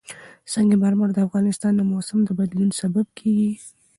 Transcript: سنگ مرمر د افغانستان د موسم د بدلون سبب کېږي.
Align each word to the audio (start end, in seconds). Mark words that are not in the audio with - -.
سنگ 0.53 0.69
مرمر 0.81 1.09
د 1.13 1.17
افغانستان 1.27 1.73
د 1.75 1.81
موسم 1.91 2.19
د 2.25 2.29
بدلون 2.39 2.69
سبب 2.81 3.05
کېږي. 3.19 3.51